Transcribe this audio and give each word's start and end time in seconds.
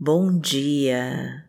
Bom 0.00 0.38
dia. 0.38 1.44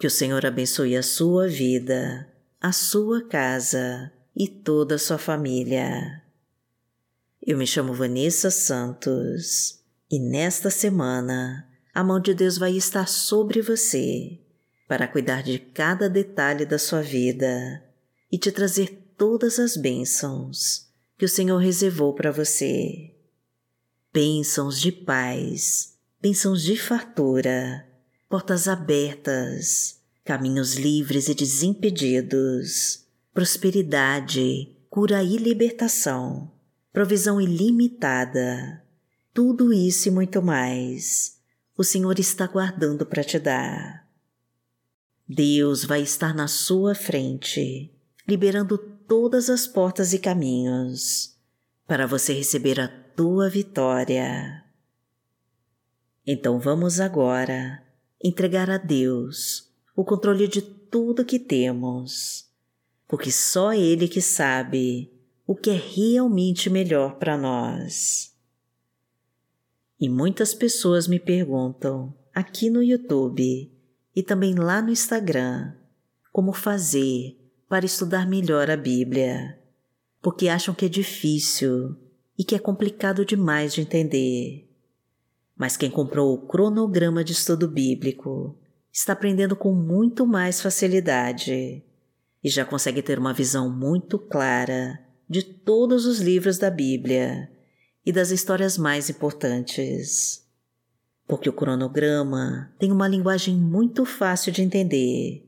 Que 0.00 0.06
o 0.06 0.10
Senhor 0.10 0.46
abençoe 0.46 0.96
a 0.96 1.02
sua 1.02 1.46
vida, 1.46 2.26
a 2.58 2.72
sua 2.72 3.22
casa 3.28 4.10
e 4.34 4.48
toda 4.48 4.94
a 4.94 4.98
sua 4.98 5.18
família. 5.18 6.22
Eu 7.46 7.58
me 7.58 7.66
chamo 7.66 7.92
Vanessa 7.92 8.50
Santos 8.50 9.80
e 10.10 10.18
nesta 10.18 10.70
semana 10.70 11.68
a 11.92 12.02
mão 12.02 12.18
de 12.18 12.32
Deus 12.32 12.56
vai 12.56 12.74
estar 12.74 13.06
sobre 13.06 13.60
você 13.60 14.40
para 14.88 15.06
cuidar 15.06 15.42
de 15.42 15.58
cada 15.58 16.08
detalhe 16.08 16.64
da 16.64 16.78
sua 16.78 17.02
vida 17.02 17.84
e 18.32 18.38
te 18.38 18.50
trazer 18.50 19.12
todas 19.14 19.58
as 19.58 19.76
bênçãos 19.76 20.88
que 21.18 21.26
o 21.26 21.28
Senhor 21.28 21.58
reservou 21.58 22.14
para 22.14 22.32
você. 22.32 23.14
Bênçãos 24.10 24.80
de 24.80 24.90
paz 24.90 25.97
bênçãos 26.20 26.62
de 26.62 26.76
fartura, 26.76 27.86
portas 28.28 28.66
abertas, 28.66 30.00
caminhos 30.24 30.74
livres 30.74 31.28
e 31.28 31.34
desimpedidos, 31.34 33.06
prosperidade, 33.32 34.76
cura 34.90 35.22
e 35.22 35.36
libertação, 35.36 36.50
provisão 36.92 37.40
ilimitada. 37.40 38.82
Tudo 39.32 39.72
isso 39.72 40.08
e 40.08 40.10
muito 40.10 40.42
mais 40.42 41.38
o 41.76 41.84
Senhor 41.84 42.18
está 42.18 42.46
guardando 42.48 43.06
para 43.06 43.22
te 43.22 43.38
dar. 43.38 44.04
Deus 45.28 45.84
vai 45.84 46.02
estar 46.02 46.34
na 46.34 46.48
sua 46.48 46.94
frente, 46.96 47.94
liberando 48.26 48.76
todas 48.76 49.48
as 49.48 49.68
portas 49.68 50.12
e 50.12 50.18
caminhos 50.18 51.36
para 51.86 52.06
você 52.06 52.32
receber 52.32 52.80
a 52.80 52.88
tua 52.88 53.48
vitória. 53.48 54.67
Então 56.30 56.58
vamos 56.58 57.00
agora 57.00 57.82
entregar 58.22 58.68
a 58.68 58.76
Deus 58.76 59.72
o 59.96 60.04
controle 60.04 60.46
de 60.46 60.60
tudo 60.60 61.24
que 61.24 61.38
temos, 61.38 62.50
porque 63.06 63.32
só 63.32 63.72
Ele 63.72 64.06
que 64.06 64.20
sabe 64.20 65.10
o 65.46 65.56
que 65.56 65.70
é 65.70 65.72
realmente 65.72 66.68
melhor 66.68 67.16
para 67.16 67.38
nós. 67.38 68.36
E 69.98 70.06
muitas 70.06 70.52
pessoas 70.52 71.08
me 71.08 71.18
perguntam 71.18 72.14
aqui 72.34 72.68
no 72.68 72.82
YouTube 72.82 73.72
e 74.14 74.22
também 74.22 74.54
lá 74.54 74.82
no 74.82 74.90
Instagram 74.90 75.72
como 76.30 76.52
fazer 76.52 77.38
para 77.70 77.86
estudar 77.86 78.28
melhor 78.28 78.70
a 78.70 78.76
Bíblia, 78.76 79.58
porque 80.20 80.50
acham 80.50 80.74
que 80.74 80.84
é 80.84 80.90
difícil 80.90 81.96
e 82.38 82.44
que 82.44 82.54
é 82.54 82.58
complicado 82.58 83.24
demais 83.24 83.72
de 83.72 83.80
entender. 83.80 84.67
Mas 85.58 85.76
quem 85.76 85.90
comprou 85.90 86.32
o 86.32 86.46
cronograma 86.46 87.24
de 87.24 87.32
estudo 87.32 87.66
bíblico 87.66 88.56
está 88.92 89.12
aprendendo 89.12 89.56
com 89.56 89.74
muito 89.74 90.24
mais 90.24 90.62
facilidade 90.62 91.82
e 92.42 92.48
já 92.48 92.64
consegue 92.64 93.02
ter 93.02 93.18
uma 93.18 93.34
visão 93.34 93.68
muito 93.68 94.20
clara 94.20 95.00
de 95.28 95.42
todos 95.42 96.06
os 96.06 96.20
livros 96.20 96.58
da 96.58 96.70
Bíblia 96.70 97.50
e 98.06 98.12
das 98.12 98.30
histórias 98.30 98.78
mais 98.78 99.10
importantes. 99.10 100.46
Porque 101.26 101.48
o 101.48 101.52
cronograma 101.52 102.72
tem 102.78 102.92
uma 102.92 103.08
linguagem 103.08 103.56
muito 103.56 104.04
fácil 104.04 104.52
de 104.52 104.62
entender 104.62 105.44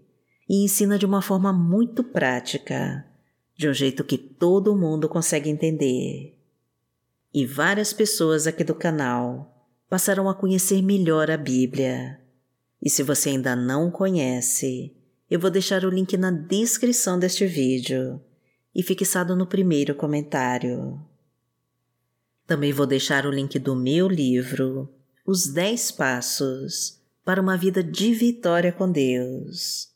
e 0.49 0.65
ensina 0.65 0.99
de 0.99 1.07
uma 1.07 1.23
forma 1.23 1.53
muito 1.53 2.03
prática, 2.03 3.07
de 3.57 3.69
um 3.69 3.73
jeito 3.73 4.03
que 4.03 4.19
todo 4.19 4.77
mundo 4.77 5.09
consegue 5.09 5.49
entender. 5.49 6.37
E 7.33 7.47
várias 7.47 7.93
pessoas 7.93 8.49
aqui 8.49 8.65
do 8.65 8.75
canal 8.75 9.50
passarão 9.91 10.29
a 10.29 10.35
conhecer 10.35 10.81
melhor 10.81 11.33
a 11.33 11.37
Bíblia. 11.37 12.21
E 12.81 12.89
se 12.89 13.03
você 13.03 13.31
ainda 13.31 13.57
não 13.57 13.91
conhece, 13.91 14.95
eu 15.29 15.41
vou 15.41 15.51
deixar 15.51 15.85
o 15.85 15.91
link 15.91 16.17
na 16.17 16.31
descrição 16.31 17.19
deste 17.19 17.45
vídeo 17.45 18.21
e 18.73 18.85
fixado 18.85 19.35
no 19.35 19.49
primeiro 19.49 19.93
comentário. 19.97 21.05
Também 22.47 22.73
vou 22.73 22.87
deixar 22.87 23.27
o 23.27 23.31
link 23.33 23.59
do 23.59 23.75
meu 23.75 24.07
livro, 24.07 24.89
Os 25.27 25.49
10 25.49 25.91
Passos 25.91 27.01
para 27.25 27.43
uma 27.43 27.57
Vida 27.57 27.83
de 27.83 28.15
Vitória 28.15 28.73
com 28.73 28.91
Deus. 28.91 29.91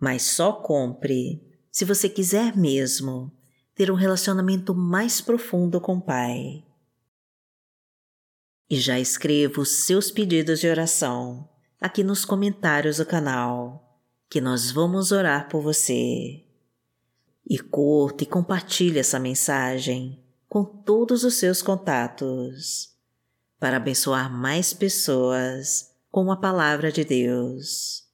Mas 0.00 0.22
só 0.22 0.52
compre 0.52 1.42
se 1.70 1.84
você 1.84 2.08
quiser 2.08 2.56
mesmo 2.56 3.30
ter 3.74 3.90
um 3.90 3.94
relacionamento 3.94 4.74
mais 4.74 5.20
profundo 5.20 5.82
com 5.82 5.96
o 5.96 6.00
Pai 6.00 6.64
e 8.72 8.80
já 8.80 8.98
escreva 8.98 9.60
os 9.60 9.84
seus 9.84 10.10
pedidos 10.10 10.58
de 10.58 10.66
oração 10.66 11.46
aqui 11.78 12.02
nos 12.02 12.24
comentários 12.24 12.96
do 12.96 13.04
canal, 13.04 14.00
que 14.30 14.40
nós 14.40 14.70
vamos 14.70 15.12
orar 15.12 15.46
por 15.50 15.60
você. 15.60 16.42
E 17.46 17.58
curta 17.58 18.24
e 18.24 18.26
compartilhe 18.26 18.98
essa 18.98 19.18
mensagem 19.18 20.24
com 20.48 20.64
todos 20.64 21.22
os 21.22 21.34
seus 21.34 21.60
contatos 21.60 22.96
para 23.60 23.76
abençoar 23.76 24.32
mais 24.32 24.72
pessoas 24.72 25.90
com 26.10 26.32
a 26.32 26.36
palavra 26.38 26.90
de 26.90 27.04
Deus. 27.04 28.08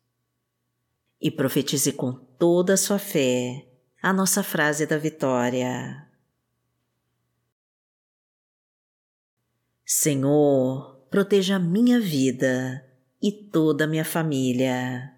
E 1.20 1.30
profetize 1.30 1.92
com 1.92 2.12
toda 2.12 2.74
a 2.74 2.76
sua 2.76 2.98
fé 2.98 3.64
a 4.02 4.12
nossa 4.12 4.42
frase 4.42 4.86
da 4.86 4.98
vitória. 4.98 6.07
Senhor, 9.90 11.06
proteja 11.10 11.58
minha 11.58 11.98
vida 11.98 12.86
e 13.22 13.32
toda 13.32 13.84
a 13.84 13.86
minha 13.86 14.04
família 14.04 15.16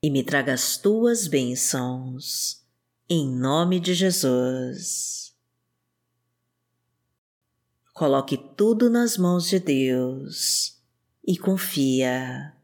e 0.00 0.08
me 0.08 0.22
traga 0.22 0.52
as 0.52 0.76
tuas 0.76 1.26
bênçãos. 1.26 2.64
Em 3.10 3.28
nome 3.28 3.80
de 3.80 3.94
Jesus. 3.94 5.34
Coloque 7.92 8.36
tudo 8.56 8.88
nas 8.88 9.16
mãos 9.16 9.48
de 9.48 9.58
Deus 9.58 10.80
e 11.26 11.36
confia. 11.36 12.54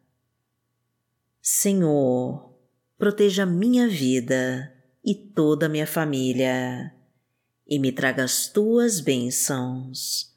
Senhor, 1.41 2.54
proteja 2.97 3.44
minha 3.44 3.88
vida 3.88 4.72
e 5.04 5.12
toda 5.12 5.66
a 5.66 5.69
minha 5.69 5.88
família 5.88 6.94
e 7.66 7.80
me 7.80 7.91
traga 7.91 8.22
as 8.22 8.47
tuas 8.47 9.00
bênçãos 9.00 10.31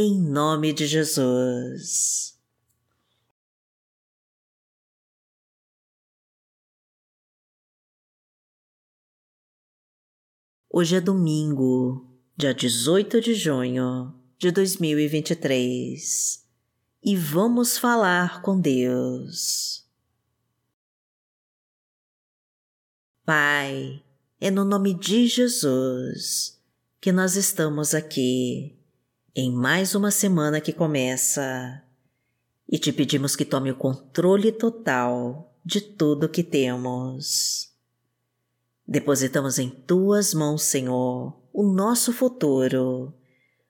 em 0.00 0.18
nome 0.18 0.72
de 0.72 0.86
Jesus. 0.86 2.38
Hoje 10.70 10.96
é 10.96 11.00
domingo, 11.02 12.08
dia 12.34 12.54
18 12.54 13.20
de 13.20 13.34
junho 13.34 14.14
de 14.38 14.50
2023 14.50 16.48
e 17.02 17.16
vamos 17.16 17.76
falar 17.76 18.40
com 18.40 18.58
Deus. 18.58 19.86
Pai, 23.22 24.02
é 24.40 24.50
no 24.50 24.64
nome 24.64 24.94
de 24.94 25.26
Jesus 25.26 26.58
que 27.00 27.12
nós 27.12 27.36
estamos 27.36 27.94
aqui 27.94 28.79
em 29.34 29.52
mais 29.52 29.94
uma 29.94 30.10
semana 30.10 30.60
que 30.60 30.72
começa 30.72 31.82
e 32.68 32.78
te 32.78 32.92
pedimos 32.92 33.36
que 33.36 33.44
tome 33.44 33.70
o 33.70 33.76
controle 33.76 34.50
total 34.50 35.54
de 35.64 35.80
tudo 35.80 36.28
que 36.28 36.42
temos. 36.42 37.70
Depositamos 38.86 39.58
em 39.58 39.70
tuas 39.70 40.34
mãos, 40.34 40.62
Senhor, 40.62 41.40
o 41.52 41.62
nosso 41.62 42.12
futuro, 42.12 43.14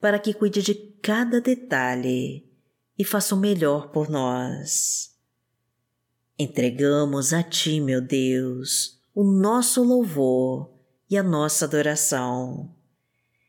para 0.00 0.18
que 0.18 0.32
cuide 0.32 0.62
de 0.62 0.74
cada 0.74 1.40
detalhe 1.40 2.48
e 2.98 3.04
faça 3.04 3.34
o 3.34 3.38
melhor 3.38 3.90
por 3.90 4.08
nós. 4.08 5.14
Entregamos 6.38 7.34
a 7.34 7.42
Ti, 7.42 7.80
meu 7.80 8.00
Deus, 8.00 8.98
o 9.14 9.24
nosso 9.24 9.82
louvor 9.82 10.70
e 11.10 11.18
a 11.18 11.22
nossa 11.22 11.66
adoração 11.66 12.74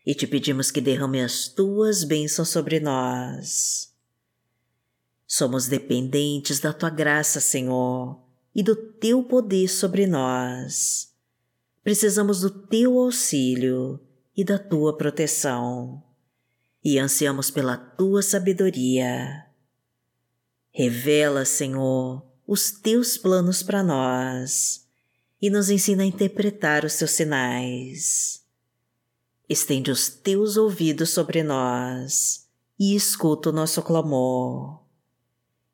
e 0.05 0.15
te 0.15 0.25
pedimos 0.25 0.71
que 0.71 0.81
derrame 0.81 1.21
as 1.21 1.47
tuas 1.47 2.03
bênçãos 2.03 2.49
sobre 2.49 2.79
nós. 2.79 3.93
Somos 5.27 5.67
dependentes 5.67 6.59
da 6.59 6.73
tua 6.73 6.89
graça, 6.89 7.39
Senhor, 7.39 8.21
e 8.53 8.61
do 8.63 8.75
teu 8.75 9.23
poder 9.23 9.67
sobre 9.67 10.07
nós. 10.07 11.13
Precisamos 11.83 12.41
do 12.41 12.49
teu 12.49 12.99
auxílio 12.99 13.99
e 14.35 14.43
da 14.43 14.57
tua 14.57 14.97
proteção, 14.97 16.03
e 16.83 16.97
ansiamos 16.97 17.49
pela 17.49 17.77
tua 17.77 18.21
sabedoria. 18.21 19.45
Revela, 20.71 21.45
Senhor, 21.45 22.25
os 22.47 22.71
teus 22.71 23.17
planos 23.17 23.61
para 23.61 23.83
nós 23.83 24.87
e 25.41 25.49
nos 25.49 25.69
ensina 25.69 26.03
a 26.03 26.05
interpretar 26.05 26.85
os 26.85 26.95
teus 26.95 27.11
sinais 27.11 28.40
estende 29.51 29.91
os 29.91 30.07
teus 30.07 30.55
ouvidos 30.55 31.09
sobre 31.09 31.43
nós 31.43 32.47
e 32.79 32.95
escuta 32.95 33.49
o 33.49 33.51
nosso 33.51 33.81
clamor. 33.81 34.79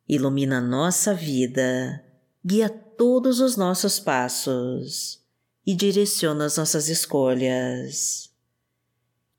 ilumina 0.09 0.59
nossa 0.59 1.13
vida, 1.13 2.03
guia 2.43 2.69
todos 2.69 3.39
os 3.39 3.55
nossos 3.55 3.99
passos 3.99 5.21
e 5.65 5.75
direciona 5.75 6.45
as 6.45 6.57
nossas 6.57 6.89
escolhas. 6.89 8.31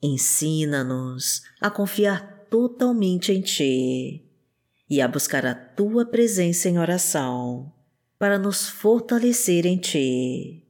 Ensina-nos 0.00 1.42
a 1.60 1.68
confiar 1.68 2.46
totalmente 2.48 3.32
em 3.32 3.40
Ti 3.40 4.24
e 4.88 5.00
a 5.00 5.08
buscar 5.08 5.44
a 5.44 5.54
Tua 5.54 6.06
presença 6.06 6.68
em 6.68 6.78
oração 6.78 7.72
para 8.16 8.38
nos 8.38 8.68
fortalecer 8.68 9.66
em 9.66 9.78
Ti. 9.78 10.67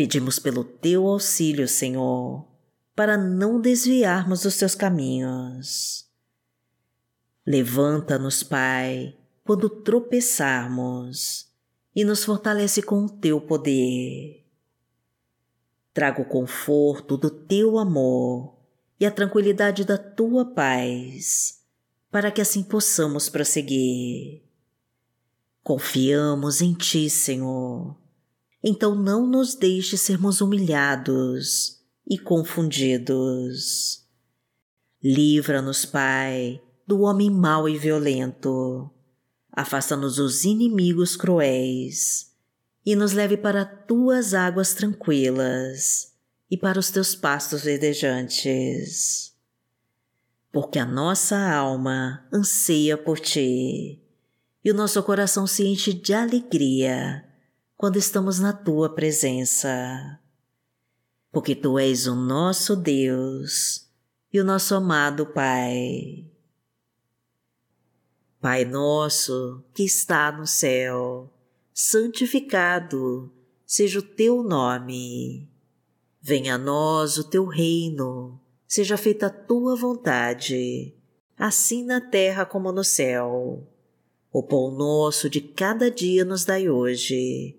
Pedimos 0.00 0.38
pelo 0.38 0.64
Teu 0.64 1.06
auxílio, 1.06 1.68
Senhor, 1.68 2.48
para 2.96 3.18
não 3.18 3.60
desviarmos 3.60 4.40
dos 4.40 4.56
Teus 4.56 4.74
caminhos. 4.74 6.08
Levanta-nos, 7.46 8.42
Pai, 8.42 9.14
quando 9.44 9.68
tropeçarmos 9.68 11.52
e 11.94 12.02
nos 12.02 12.24
fortalece 12.24 12.80
com 12.80 13.04
o 13.04 13.10
teu 13.10 13.42
poder. 13.42 14.42
Traga 15.92 16.22
o 16.22 16.24
conforto 16.24 17.18
do 17.18 17.28
teu 17.28 17.78
amor 17.78 18.56
e 18.98 19.04
a 19.04 19.10
tranquilidade 19.10 19.84
da 19.84 19.98
tua 19.98 20.46
paz, 20.46 21.62
para 22.10 22.30
que 22.30 22.40
assim 22.40 22.62
possamos 22.62 23.28
prosseguir. 23.28 24.44
Confiamos 25.62 26.62
em 26.62 26.72
ti, 26.72 27.10
Senhor. 27.10 28.00
Então 28.62 28.94
não 28.94 29.26
nos 29.26 29.54
deixe 29.54 29.96
sermos 29.96 30.40
humilhados 30.40 31.80
e 32.08 32.18
confundidos. 32.18 34.04
Livra-nos, 35.02 35.84
Pai, 35.84 36.60
do 36.86 37.00
homem 37.00 37.30
mau 37.30 37.68
e 37.68 37.78
violento 37.78 38.90
afasta-nos 39.52 40.16
dos 40.16 40.44
inimigos 40.44 41.16
cruéis 41.16 42.32
e 42.84 42.94
nos 42.94 43.12
leve 43.12 43.36
para 43.36 43.64
tuas 43.64 44.32
águas 44.32 44.74
tranquilas 44.74 46.12
e 46.50 46.56
para 46.56 46.78
os 46.78 46.90
teus 46.90 47.14
pastos 47.14 47.62
verdejantes. 47.62 49.34
Porque 50.52 50.78
a 50.78 50.84
nossa 50.84 51.36
alma 51.36 52.26
anseia 52.32 52.96
por 52.96 53.20
ti 53.20 54.00
e 54.64 54.70
o 54.70 54.74
nosso 54.74 55.02
coração 55.02 55.46
se 55.46 55.66
enche 55.66 55.92
de 55.92 56.12
alegria 56.12 57.24
quando 57.80 57.96
estamos 57.96 58.38
na 58.38 58.52
tua 58.52 58.94
presença. 58.94 60.20
Porque 61.32 61.54
tu 61.54 61.78
és 61.78 62.06
o 62.06 62.14
nosso 62.14 62.76
Deus 62.76 63.88
e 64.30 64.38
o 64.38 64.44
nosso 64.44 64.74
amado 64.74 65.24
Pai. 65.24 66.30
Pai 68.38 68.66
nosso 68.66 69.64
que 69.72 69.82
está 69.82 70.30
no 70.30 70.46
céu, 70.46 71.32
santificado 71.72 73.32
seja 73.64 74.00
o 74.00 74.02
teu 74.02 74.42
nome. 74.42 75.48
Venha 76.20 76.56
a 76.56 76.58
nós 76.58 77.16
o 77.16 77.24
teu 77.24 77.46
reino, 77.46 78.38
seja 78.68 78.98
feita 78.98 79.28
a 79.28 79.30
tua 79.30 79.74
vontade, 79.74 80.94
assim 81.34 81.82
na 81.86 81.98
terra 81.98 82.44
como 82.44 82.72
no 82.72 82.84
céu. 82.84 83.66
O 84.30 84.42
pão 84.42 84.70
nosso 84.70 85.30
de 85.30 85.40
cada 85.40 85.90
dia 85.90 86.26
nos 86.26 86.44
dai 86.44 86.68
hoje. 86.68 87.58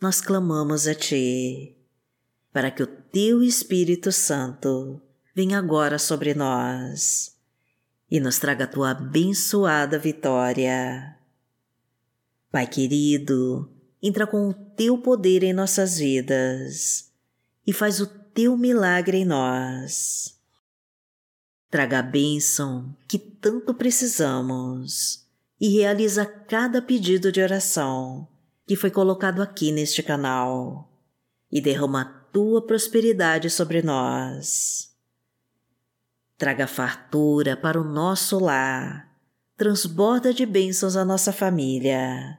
nós 0.00 0.20
clamamos 0.20 0.86
a 0.86 0.94
Ti, 0.94 1.76
para 2.52 2.70
que 2.70 2.84
o 2.84 2.86
Teu 2.86 3.42
Espírito 3.42 4.12
Santo 4.12 5.02
venha 5.34 5.58
agora 5.58 5.98
sobre 5.98 6.34
nós 6.34 7.36
e 8.08 8.20
nos 8.20 8.38
traga 8.38 8.64
a 8.64 8.68
tua 8.68 8.92
abençoada 8.92 9.98
vitória. 9.98 11.16
Pai 12.50 12.68
querido, 12.68 13.68
entra 14.00 14.24
com 14.24 14.48
o 14.48 14.54
teu 14.54 14.98
poder 14.98 15.42
em 15.42 15.52
nossas 15.52 15.98
vidas 15.98 17.10
e 17.66 17.72
faz 17.72 18.00
o 18.00 18.06
teu 18.06 18.56
milagre 18.56 19.18
em 19.18 19.24
nós. 19.24 20.38
Traga 21.68 21.98
a 21.98 22.02
bênção 22.02 22.96
que 23.08 23.18
tanto 23.18 23.74
precisamos 23.74 25.26
e 25.60 25.68
realiza 25.70 26.24
cada 26.24 26.80
pedido 26.80 27.32
de 27.32 27.42
oração 27.42 28.28
que 28.68 28.76
foi 28.76 28.92
colocado 28.92 29.42
aqui 29.42 29.72
neste 29.72 30.00
canal 30.00 30.88
e 31.50 31.60
derrama 31.60 32.02
a 32.02 32.04
tua 32.04 32.64
prosperidade 32.64 33.50
sobre 33.50 33.82
nós 33.82 34.88
traga 36.38 36.68
fartura 36.68 37.56
para 37.56 37.80
o 37.80 37.84
nosso 37.84 38.38
lar, 38.38 39.12
transborda 39.56 40.32
de 40.32 40.46
bênçãos 40.46 40.94
a 40.94 41.04
nossa 41.04 41.32
família, 41.32 42.38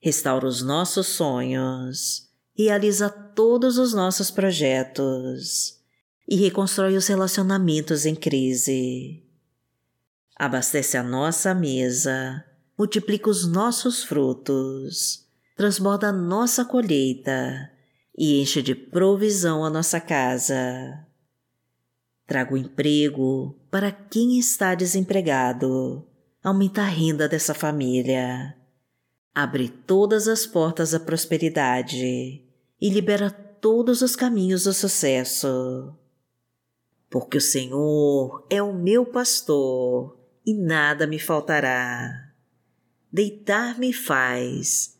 restaura 0.00 0.48
os 0.48 0.62
nossos 0.62 1.06
sonhos, 1.06 2.28
realiza 2.52 3.08
todos 3.08 3.78
os 3.78 3.94
nossos 3.94 4.32
projetos 4.32 5.78
e 6.28 6.34
reconstrói 6.34 6.96
os 6.96 7.06
relacionamentos 7.06 8.04
em 8.04 8.16
crise. 8.16 9.22
Abastece 10.36 10.96
a 10.96 11.02
nossa 11.02 11.54
mesa, 11.54 12.44
multiplica 12.76 13.30
os 13.30 13.46
nossos 13.46 14.02
frutos, 14.02 15.24
transborda 15.60 16.08
a 16.08 16.12
nossa 16.12 16.64
colheita 16.64 17.70
e 18.16 18.40
enche 18.40 18.62
de 18.62 18.74
provisão 18.74 19.62
a 19.62 19.68
nossa 19.68 20.00
casa 20.00 21.06
Trago 22.26 22.56
emprego 22.56 23.54
para 23.70 23.92
quem 23.92 24.38
está 24.38 24.74
desempregado. 24.74 26.06
Aumenta 26.42 26.80
a 26.80 26.86
renda 26.86 27.28
dessa 27.28 27.52
família. 27.52 28.56
Abre 29.34 29.68
todas 29.68 30.28
as 30.28 30.46
portas 30.46 30.92
da 30.92 31.00
prosperidade 31.00 32.42
e 32.80 32.88
libera 32.88 33.30
todos 33.30 34.00
os 34.00 34.16
caminhos 34.16 34.64
do 34.64 34.72
sucesso. 34.72 35.94
Porque 37.10 37.36
o 37.36 37.40
Senhor 37.40 38.46
é 38.48 38.62
o 38.62 38.72
meu 38.72 39.04
pastor 39.04 40.18
e 40.46 40.54
nada 40.54 41.06
me 41.06 41.18
faltará. 41.18 42.32
Deitar-me 43.12 43.92
faz 43.92 44.99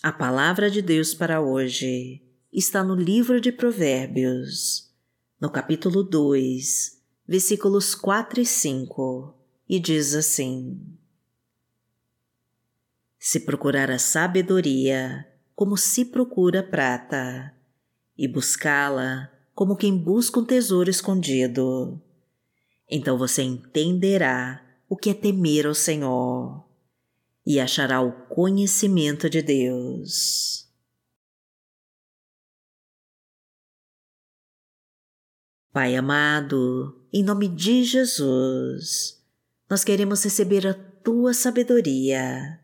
A 0.00 0.12
palavra 0.12 0.70
de 0.70 0.80
Deus 0.80 1.12
para 1.12 1.40
hoje 1.40 2.22
está 2.52 2.84
no 2.84 2.94
livro 2.94 3.40
de 3.40 3.50
Provérbios, 3.50 4.94
no 5.40 5.50
capítulo 5.50 6.04
2, 6.04 7.02
versículos 7.26 7.96
4 7.96 8.40
e 8.40 8.46
5, 8.46 9.34
e 9.68 9.80
diz 9.80 10.14
assim: 10.14 10.80
Se 13.18 13.40
procurar 13.40 13.90
a 13.90 13.98
sabedoria 13.98 15.26
como 15.52 15.76
se 15.76 16.04
procura 16.04 16.62
prata, 16.62 17.52
e 18.16 18.28
buscá-la 18.28 19.28
como 19.52 19.74
quem 19.74 19.98
busca 19.98 20.38
um 20.38 20.44
tesouro 20.44 20.88
escondido, 20.88 22.00
então 22.88 23.18
você 23.18 23.42
entenderá 23.42 24.64
o 24.88 24.96
que 24.96 25.10
é 25.10 25.14
temer 25.14 25.66
ao 25.66 25.74
Senhor 25.74 26.67
e 27.48 27.58
achará 27.58 28.02
o 28.02 28.12
conhecimento 28.26 29.30
de 29.30 29.40
Deus. 29.40 30.68
Pai 35.72 35.96
amado, 35.96 37.02
em 37.10 37.24
nome 37.24 37.48
de 37.48 37.84
Jesus, 37.84 39.24
nós 39.66 39.82
queremos 39.82 40.22
receber 40.22 40.66
a 40.66 40.74
tua 40.74 41.32
sabedoria, 41.32 42.60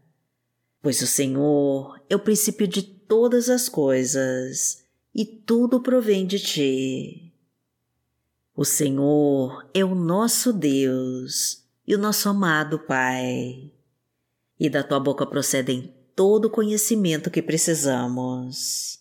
pois 0.83 1.01
o 1.01 1.07
Senhor 1.07 1.99
é 2.11 2.15
o 2.15 2.21
princípio 2.21 2.69
de 2.69 2.83
todas 2.83 3.49
as 3.49 3.71
coisas 3.71 4.85
e 5.15 5.25
tudo 5.25 5.81
provém 5.81 6.27
de 6.27 6.39
ti. 6.39 7.33
O 8.55 8.67
Senhor 8.67 9.67
é 9.73 9.83
o 9.83 9.95
nosso 9.95 10.53
Deus 10.53 11.65
e 11.87 11.95
o 11.95 11.99
nosso 11.99 12.29
amado 12.29 12.81
Pai, 12.81 13.73
e 14.59 14.71
da 14.71 14.83
tua 14.83 15.01
boca 15.01 15.27
procedem 15.27 15.95
todo 16.15 16.47
o 16.47 16.51
conhecimento 16.51 17.31
que 17.31 17.43
precisamos. 17.43 19.01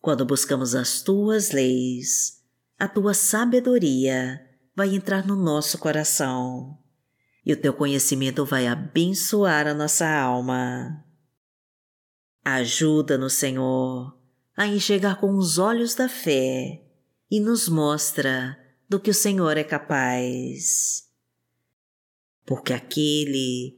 Quando 0.00 0.24
buscamos 0.24 0.74
as 0.74 1.02
tuas 1.02 1.50
leis, 1.50 2.42
a 2.78 2.88
tua 2.88 3.14
sabedoria 3.14 4.40
vai 4.74 4.94
entrar 4.94 5.26
no 5.26 5.36
nosso 5.36 5.78
coração 5.78 6.78
e 7.44 7.52
o 7.52 7.56
teu 7.56 7.72
conhecimento 7.72 8.44
vai 8.44 8.66
abençoar 8.66 9.66
a 9.66 9.74
nossa 9.74 10.08
alma. 10.08 11.04
Ajuda-nos, 12.44 13.34
Senhor, 13.34 14.16
a 14.56 14.66
enxergar 14.66 15.20
com 15.20 15.34
os 15.34 15.58
olhos 15.58 15.94
da 15.94 16.08
fé 16.08 16.82
e 17.30 17.40
nos 17.40 17.68
mostra 17.68 18.58
do 18.88 18.98
que 18.98 19.10
o 19.10 19.14
Senhor 19.14 19.56
é 19.56 19.64
capaz. 19.64 21.08
Porque 22.46 22.72
aquele 22.72 23.77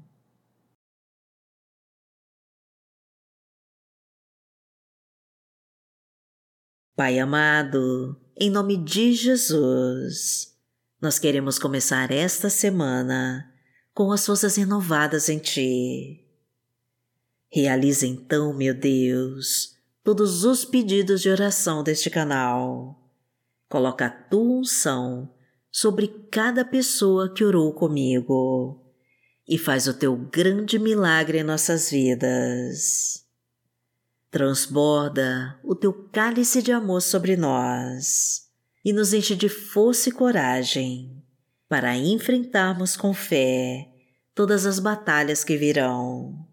Pai 7.01 7.17
amado, 7.17 8.15
em 8.37 8.47
nome 8.51 8.77
de 8.77 9.13
Jesus, 9.13 10.55
nós 11.01 11.17
queremos 11.17 11.57
começar 11.57 12.11
esta 12.11 12.47
semana 12.47 13.51
com 13.91 14.11
as 14.11 14.23
forças 14.23 14.55
renovadas 14.55 15.27
em 15.27 15.39
Ti. 15.39 16.23
Realiza 17.51 18.05
então, 18.05 18.53
meu 18.53 18.75
Deus, 18.75 19.75
todos 20.03 20.45
os 20.45 20.63
pedidos 20.63 21.21
de 21.21 21.29
oração 21.31 21.81
deste 21.81 22.07
canal. 22.07 22.95
Coloca 23.67 24.05
a 24.05 24.11
tua 24.11 24.59
unção 24.59 25.33
sobre 25.71 26.07
cada 26.29 26.63
pessoa 26.63 27.33
que 27.33 27.43
orou 27.43 27.73
comigo 27.73 28.79
e 29.49 29.57
faz 29.57 29.87
o 29.87 29.93
teu 29.95 30.15
grande 30.15 30.77
milagre 30.77 31.39
em 31.39 31.43
nossas 31.43 31.89
vidas. 31.89 33.25
Transborda 34.31 35.59
o 35.61 35.75
teu 35.75 35.91
cálice 35.91 36.61
de 36.61 36.71
amor 36.71 37.01
sobre 37.01 37.35
nós 37.35 38.49
e 38.83 38.93
nos 38.93 39.13
enche 39.13 39.35
de 39.35 39.49
força 39.49 40.07
e 40.07 40.11
coragem 40.13 41.21
para 41.67 41.97
enfrentarmos 41.97 42.95
com 42.95 43.13
fé 43.13 43.89
todas 44.33 44.65
as 44.65 44.79
batalhas 44.79 45.43
que 45.43 45.57
virão. 45.57 46.47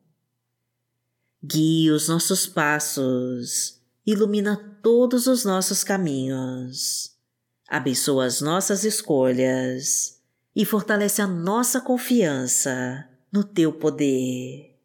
Guie 1.42 1.92
os 1.92 2.08
nossos 2.08 2.49
passos, 2.49 3.80
ilumina 4.04 4.56
todos 4.82 5.28
os 5.28 5.44
nossos 5.44 5.85
caminhos, 5.85 7.16
abençoa 7.68 8.26
as 8.26 8.40
nossas 8.40 8.82
escolhas 8.82 10.20
e 10.54 10.64
fortalece 10.64 11.23
a 11.23 11.28
nossa 11.28 11.80
confiança 11.80 13.08
no 13.32 13.44
Teu 13.44 13.73
poder. 13.73 14.77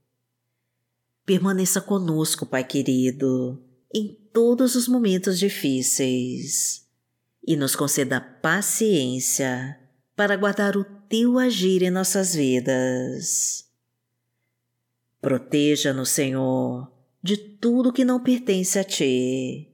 Permaneça 1.25 1.79
conosco, 1.79 2.45
Pai 2.45 2.63
querido, 2.63 3.63
em 3.93 4.13
todos 4.33 4.75
os 4.75 4.87
momentos 4.87 5.39
difíceis 5.39 6.85
e 7.45 7.55
nos 7.55 7.75
conceda 7.75 8.19
paciência 8.19 9.79
para 10.15 10.35
guardar 10.35 10.75
o 10.75 10.83
teu 10.83 11.39
agir 11.39 11.81
em 11.81 11.89
nossas 11.89 12.35
vidas. 12.35 13.69
Proteja-nos, 15.21 16.09
Senhor, 16.09 16.91
de 17.21 17.37
tudo 17.37 17.93
que 17.93 18.03
não 18.03 18.21
pertence 18.21 18.77
a 18.77 18.83
Ti 18.83 19.71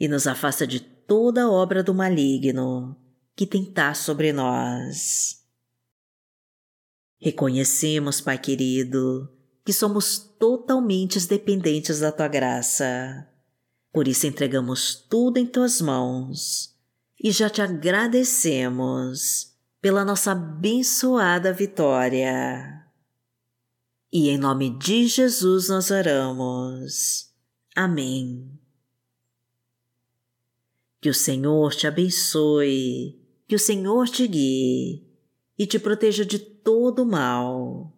e 0.00 0.08
nos 0.08 0.26
afasta 0.26 0.66
de 0.66 0.80
toda 0.80 1.48
obra 1.48 1.82
do 1.82 1.94
maligno 1.94 2.96
que 3.36 3.46
tentar 3.46 3.94
sobre 3.94 4.32
nós. 4.32 5.44
Reconhecemos, 7.20 8.20
Pai 8.20 8.38
querido, 8.38 9.37
que 9.68 9.72
somos 9.74 10.16
totalmente 10.38 11.20
dependentes 11.28 12.00
da 12.00 12.10
Tua 12.10 12.26
graça. 12.26 13.28
Por 13.92 14.08
isso 14.08 14.26
entregamos 14.26 14.94
tudo 14.94 15.36
em 15.36 15.44
Tuas 15.44 15.78
mãos 15.82 16.74
e 17.22 17.30
já 17.30 17.50
te 17.50 17.60
agradecemos 17.60 19.54
pela 19.78 20.06
nossa 20.06 20.32
abençoada 20.32 21.52
vitória. 21.52 22.82
E 24.10 24.30
em 24.30 24.38
nome 24.38 24.70
de 24.78 25.06
Jesus 25.06 25.68
nós 25.68 25.90
oramos. 25.90 27.30
Amém. 27.76 28.50
Que 30.98 31.10
o 31.10 31.14
Senhor 31.14 31.74
te 31.74 31.86
abençoe, 31.86 33.20
que 33.46 33.54
o 33.54 33.58
Senhor 33.58 34.08
te 34.08 34.26
guie 34.26 35.06
e 35.58 35.66
te 35.66 35.78
proteja 35.78 36.24
de 36.24 36.38
todo 36.38 37.04
mal. 37.04 37.97